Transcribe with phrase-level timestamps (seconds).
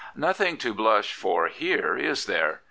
[0.15, 2.59] Nothing to blush for here, is there?